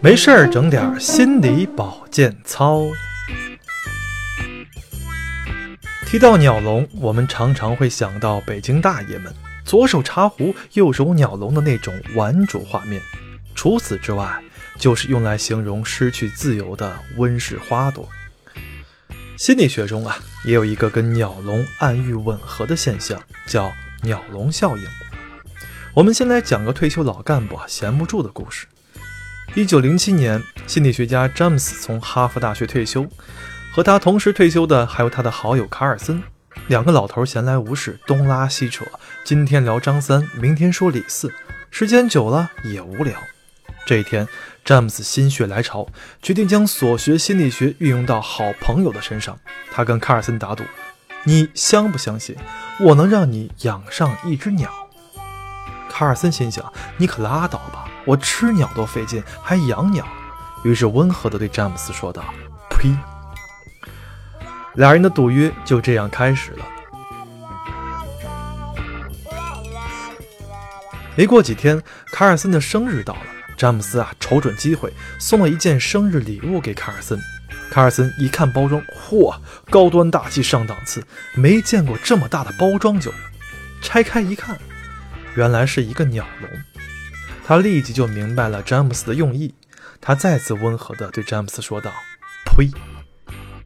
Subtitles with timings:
[0.00, 2.86] 没事儿，整点心理保健操。
[6.06, 9.34] 提到鸟笼，我们常常会想到北京大爷们
[9.64, 13.02] 左手茶壶、右手鸟笼的那种玩主画面。
[13.56, 14.40] 除此之外，
[14.78, 18.08] 就是用来形容失去自由的温室花朵。
[19.36, 23.72] 心理学中啊，也有一个跟鸟笼暗喻吻合的现象，叫
[24.02, 24.84] 鸟笼效应。
[25.92, 28.68] 我们先来讲个退休老干部啊闲不住的故事。
[29.54, 33.06] 一九零七年，心理学家詹姆斯从哈佛大学退休，
[33.72, 36.22] 和他同时退休的还有他的好友卡尔森。
[36.68, 38.84] 两个老头闲来无事，东拉西扯，
[39.24, 41.32] 今天聊张三，明天说李四，
[41.70, 43.14] 时间久了也无聊。
[43.86, 44.28] 这一天，
[44.64, 45.88] 詹姆斯心血来潮，
[46.22, 49.38] 决定将所学心理学运用到好朋友的身上。
[49.72, 50.62] 他跟卡尔森打赌
[51.24, 52.36] ：“你相不相信，
[52.80, 54.70] 我能让你养上一只鸟？”
[55.88, 60.02] 卡尔森心想：“你可拉倒吧，我吃鸟都费劲，还养鸟。”
[60.64, 62.24] 于是温和地对詹姆斯说道
[62.70, 62.88] ：“呸！”
[64.76, 66.64] 俩人的赌约就这样开始了。
[71.14, 73.20] 没过几天，卡尔森的生日到了，
[73.58, 77.20] 詹姆斯啊，瞅准机会送了一件生日礼物给卡尔森。
[77.70, 83.12] 卡尔森一看包装，嚯，高端大气上档次，没见过这么大的包装酒。
[83.82, 84.58] 拆开一看。
[85.34, 86.50] 原来是一个鸟笼，
[87.48, 89.54] 他立即就明白了詹姆斯的用意。
[90.02, 91.90] 他再次温和地对詹姆斯说道
[92.44, 92.70] ：“呸！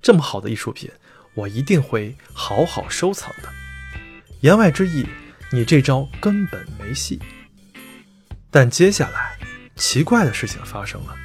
[0.00, 0.88] 这么好的艺术品，
[1.34, 3.48] 我一定会好好收藏的。”
[4.42, 5.04] 言外之意，
[5.50, 7.18] 你这招根本没戏。
[8.48, 9.36] 但接下来，
[9.74, 11.16] 奇怪的事情发生了。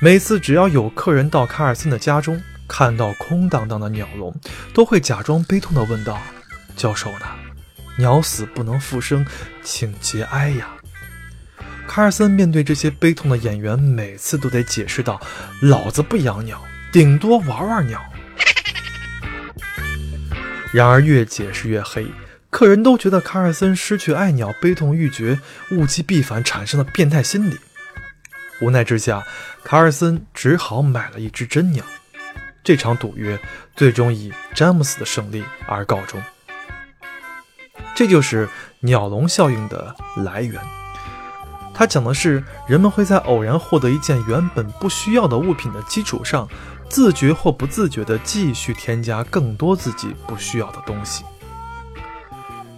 [0.00, 4.34] 每次只要有客人到卡尔森的家中，看到空荡荡的鸟笼，
[4.72, 6.18] 都会假装悲痛地问道
[6.74, 7.26] ：“教授呢？”
[8.00, 9.26] 鸟死不能复生，
[9.62, 10.70] 请节哀呀！
[11.86, 15.20] 卡尔森面对这些悲痛的演员，每次都得解释道
[15.62, 16.62] ：“老子不养鸟，
[16.92, 18.02] 顶多玩玩鸟。”
[20.72, 22.06] 然而越解释越黑，
[22.50, 25.40] 客人都觉得卡尔森失去爱鸟，悲痛欲绝，
[25.70, 27.58] 物极必反，产生了变态心理。
[28.60, 29.24] 无奈之下，
[29.64, 31.84] 卡尔森只好买了一只真鸟。
[32.62, 33.38] 这场赌约
[33.74, 36.20] 最终以詹姆斯的胜利而告终。
[37.94, 38.48] 这就是
[38.80, 40.60] 鸟笼效应的来源。
[41.78, 46.48] 它讲的是人们会在偶然获得一件原本不需要的物品的基础上，
[46.88, 51.22] 自觉或不自觉地继续添加更多自己不需要的东西。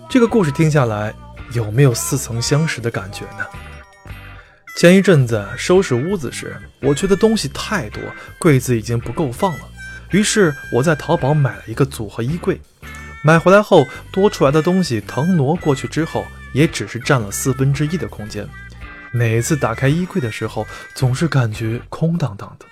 [0.08, 1.14] 这个故事听下来，
[1.52, 3.46] 有没有似曾相识的感觉呢？
[4.76, 8.02] 前一阵子收拾屋子时，我觉得东西太多，
[8.40, 9.60] 柜子已经不够放了，
[10.10, 12.60] 于是我在淘宝买了一个组合衣柜。
[13.22, 18.44] 买回来后，多出来的东西腾挪过去之后，也只是占了四分之一的空间。
[19.12, 22.66] 每次打开衣柜的时候，总是感觉空荡荡的。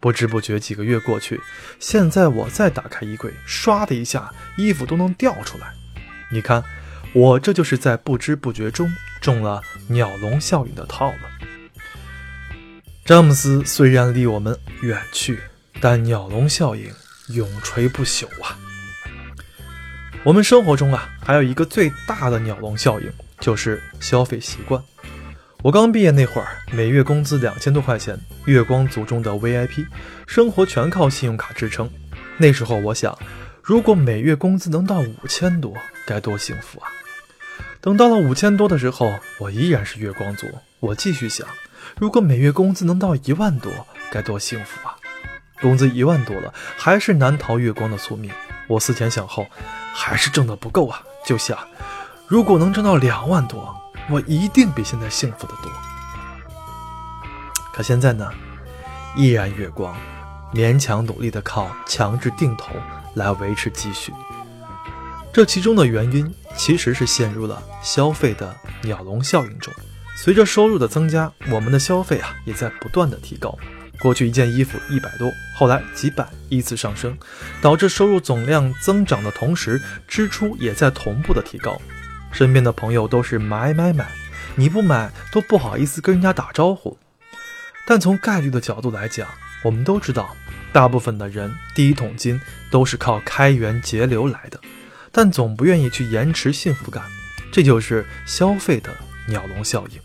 [0.00, 1.40] 不知不觉几个月过去，
[1.78, 5.72] 现在我再打开衣柜，唰的一下，衣服都能掉出来。
[6.32, 6.64] 你看，
[7.12, 11.30] 我这就是在不知不觉中中了鸟笼效应的套了。
[13.04, 15.38] 詹姆斯虽然离我们远去，
[15.80, 16.92] 但鸟笼效应
[17.28, 18.58] 永垂不朽啊！
[20.24, 24.82] 我们生活中啊，还有一个最大的鸟笼效应，就是消费习惯。
[25.62, 29.86] 我刚毕业那会儿，每月工资两千多块钱，月光族中的 VIP，
[30.26, 31.88] 生活全靠信用卡支撑。
[32.36, 33.16] 那时候我想，
[33.62, 35.72] 如果每月工资能到五千多，
[36.04, 36.88] 该多幸福啊！
[37.80, 40.48] 等到了五千多的时候，我依然是月光族。
[40.80, 41.46] 我继续想，
[41.96, 43.70] 如果每月工资能到一万多，
[44.10, 44.96] 该多幸福啊！
[45.60, 48.32] 工资一万多了，还是难逃月光的宿命。
[48.66, 49.46] 我思前想后，
[49.94, 51.04] 还是挣得不够啊！
[51.24, 51.56] 就想，
[52.26, 53.80] 如果能挣到两万多，
[54.10, 55.70] 我一定比现在幸福的多。
[57.72, 58.30] 可现在呢，
[59.16, 59.96] 依然月光，
[60.52, 62.74] 勉强努力的靠强制定投
[63.14, 64.12] 来维持积蓄。
[65.32, 69.72] 这其中的原因，其实是陷入了消费的鸟笼效应中。
[70.14, 73.58] 随着收入的增加，我们的消费啊，也在不断的提高。
[73.98, 77.16] 过去一件衣服一百多，后来几百依次上升，
[77.62, 81.80] 导致收入总量增长的同时，支出也在同步的提高。
[82.32, 84.10] 身边的朋友都是买买买，
[84.56, 86.98] 你不买都不好意思跟人家打招呼。
[87.86, 89.28] 但从概率的角度来讲，
[89.62, 90.36] 我们都知道，
[90.72, 92.40] 大部分的人第一桶金
[92.70, 94.58] 都是靠开源节流来的，
[95.10, 97.04] 但总不愿意去延迟幸福感，
[97.52, 98.96] 这就是消费的
[99.28, 100.00] 鸟笼效应。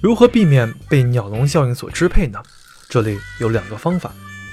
[0.00, 2.40] 如何避免被鸟笼效应所支配呢？
[2.88, 4.12] 这里有两个方法。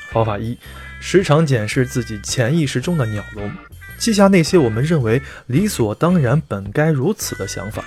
[0.10, 0.58] 方法一，
[1.00, 3.52] 时常检视自己潜意识中的鸟笼，
[3.98, 7.86] 记下那些我们认为理所当然、本该如此的想法，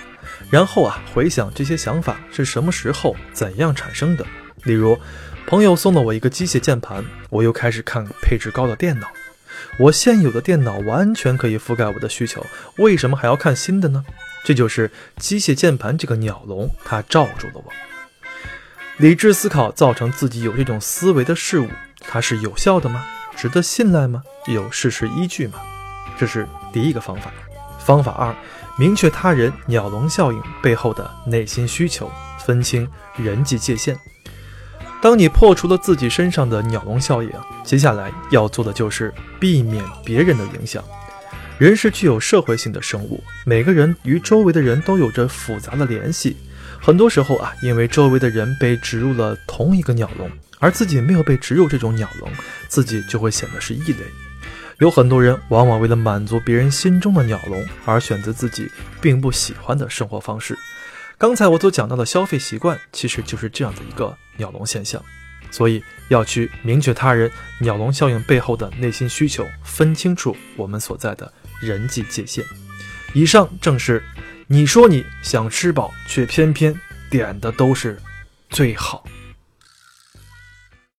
[0.49, 4.25] 然后啊，回想这些想法是什么时候、怎样产生的。
[4.63, 4.99] 例如，
[5.45, 9.07] 朋友送了我一个机械键盘，我又开始看配置高的电脑。
[9.79, 12.43] 我现有的电脑完全可以覆盖我的需求，
[12.77, 14.03] 为什么还要看新的呢？
[14.43, 17.65] 这就是机械键盘这个鸟笼，它罩住了我。
[18.97, 21.67] 理智思考造成自己有这种思维的事物，
[21.99, 23.05] 它是有效的吗？
[23.35, 24.23] 值得信赖吗？
[24.47, 25.59] 有事实依据吗？
[26.17, 27.31] 这是第一个方法。
[27.79, 28.35] 方法二。
[28.79, 32.11] 明确他人鸟笼效应背后的内心需求，
[32.45, 33.97] 分清人际界限。
[35.01, 37.31] 当你破除了自己身上的鸟笼效应，
[37.63, 40.83] 接下来要做的就是避免别人的影响。
[41.57, 46.37] 人是具有社会性的生物，每个人与周围的人都有着复杂的联系。
[46.79, 50.29] 很多时候啊，因为周围的人被植入了同一个鸟笼，
[50.59, 52.29] 而自己没有被植入这种鸟笼，
[52.67, 54.03] 自己就会显得是异类。
[54.79, 58.69] 有很多人往往为了满足别人心中的鸟笼而选择自己
[59.01, 60.55] 并不喜欢的生活方式。
[61.17, 65.03] 刚才我所讲到的消费习惯，其实就是这样的一个鸟笼现象。
[65.49, 72.43] 所以要去明确他人鸟笼效应背后的内心需求，分清楚我们所在的人际界限。
[73.13, 74.03] 以上正是
[74.45, 77.97] 你说你想吃饱，却偏偏点的都是
[78.49, 79.03] 最好。